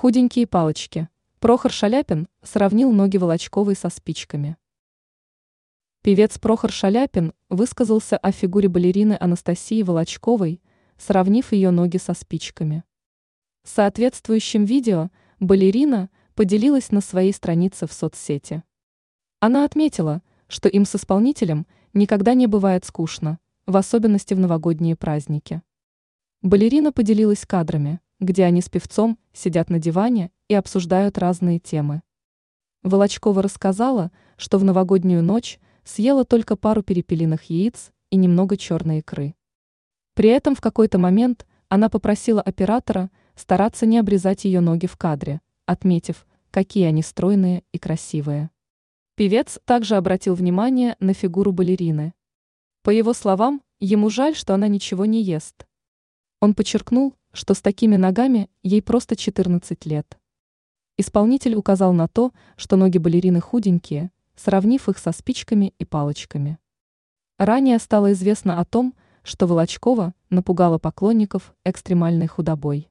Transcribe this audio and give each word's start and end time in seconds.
Худенькие 0.00 0.46
палочки. 0.46 1.08
Прохор 1.40 1.72
Шаляпин 1.72 2.28
сравнил 2.44 2.92
ноги 2.92 3.16
Волочковой 3.16 3.74
со 3.74 3.88
спичками. 3.88 4.56
Певец 6.02 6.38
Прохор 6.38 6.70
Шаляпин 6.70 7.32
высказался 7.48 8.16
о 8.16 8.30
фигуре 8.30 8.68
балерины 8.68 9.16
Анастасии 9.18 9.82
Волочковой, 9.82 10.62
сравнив 10.98 11.50
ее 11.50 11.72
ноги 11.72 11.96
со 11.96 12.14
спичками. 12.14 12.84
Соответствующим 13.64 14.64
видео 14.64 15.10
балерина 15.40 16.10
поделилась 16.36 16.92
на 16.92 17.00
своей 17.00 17.32
странице 17.32 17.88
в 17.88 17.92
соцсети. 17.92 18.62
Она 19.40 19.64
отметила, 19.64 20.22
что 20.46 20.68
им 20.68 20.84
с 20.84 20.94
исполнителем 20.94 21.66
никогда 21.92 22.34
не 22.34 22.46
бывает 22.46 22.84
скучно, 22.84 23.40
в 23.66 23.76
особенности 23.76 24.32
в 24.32 24.38
новогодние 24.38 24.94
праздники. 24.94 25.60
Балерина 26.40 26.92
поделилась 26.92 27.44
кадрами, 27.44 27.98
где 28.20 28.44
они 28.44 28.60
с 28.60 28.68
певцом 28.68 29.18
сидят 29.38 29.70
на 29.70 29.78
диване 29.78 30.32
и 30.48 30.54
обсуждают 30.54 31.16
разные 31.16 31.60
темы. 31.60 32.02
Волочкова 32.82 33.40
рассказала, 33.40 34.10
что 34.36 34.58
в 34.58 34.64
новогоднюю 34.64 35.22
ночь 35.22 35.60
съела 35.84 36.24
только 36.24 36.56
пару 36.56 36.82
перепелиных 36.82 37.44
яиц 37.44 37.92
и 38.10 38.16
немного 38.16 38.56
черной 38.56 38.98
икры. 38.98 39.36
При 40.14 40.30
этом 40.30 40.56
в 40.56 40.60
какой-то 40.60 40.98
момент 40.98 41.46
она 41.68 41.88
попросила 41.88 42.42
оператора 42.42 43.10
стараться 43.36 43.86
не 43.86 43.98
обрезать 43.98 44.44
ее 44.44 44.60
ноги 44.60 44.86
в 44.86 44.96
кадре, 44.96 45.40
отметив, 45.66 46.26
какие 46.50 46.86
они 46.86 47.02
стройные 47.02 47.62
и 47.70 47.78
красивые. 47.78 48.50
Певец 49.14 49.60
также 49.64 49.94
обратил 49.94 50.34
внимание 50.34 50.96
на 50.98 51.14
фигуру 51.14 51.52
балерины. 51.52 52.12
По 52.82 52.90
его 52.90 53.12
словам, 53.12 53.62
ему 53.78 54.10
жаль, 54.10 54.34
что 54.34 54.54
она 54.54 54.66
ничего 54.66 55.04
не 55.04 55.22
ест. 55.22 55.67
Он 56.40 56.54
подчеркнул, 56.54 57.14
что 57.32 57.54
с 57.54 57.60
такими 57.60 57.96
ногами 57.96 58.48
ей 58.62 58.80
просто 58.80 59.16
14 59.16 59.86
лет. 59.86 60.18
Исполнитель 60.96 61.54
указал 61.54 61.92
на 61.92 62.08
то, 62.08 62.32
что 62.56 62.76
ноги 62.76 62.98
балерины 62.98 63.40
худенькие, 63.40 64.10
сравнив 64.36 64.88
их 64.88 64.98
со 64.98 65.12
спичками 65.12 65.74
и 65.78 65.84
палочками. 65.84 66.58
Ранее 67.38 67.78
стало 67.78 68.12
известно 68.12 68.60
о 68.60 68.64
том, 68.64 68.94
что 69.22 69.46
Волочкова 69.46 70.14
напугала 70.30 70.78
поклонников 70.78 71.54
экстремальной 71.64 72.26
худобой. 72.26 72.88